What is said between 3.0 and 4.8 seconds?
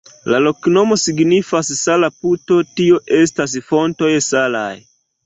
estas fontoj salaj.